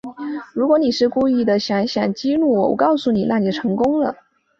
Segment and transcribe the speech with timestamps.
[0.55, 4.15] 如果你是故意想想激怒我，我告诉你，那你成功了